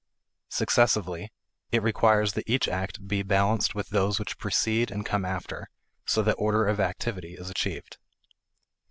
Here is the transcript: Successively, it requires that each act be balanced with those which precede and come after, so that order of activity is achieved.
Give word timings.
Successively, 0.49 1.31
it 1.71 1.83
requires 1.83 2.33
that 2.33 2.49
each 2.49 2.67
act 2.67 3.07
be 3.07 3.21
balanced 3.21 3.75
with 3.75 3.89
those 3.89 4.17
which 4.17 4.39
precede 4.39 4.89
and 4.89 5.05
come 5.05 5.23
after, 5.23 5.69
so 6.07 6.23
that 6.23 6.33
order 6.39 6.65
of 6.65 6.79
activity 6.79 7.35
is 7.35 7.51
achieved. 7.51 7.99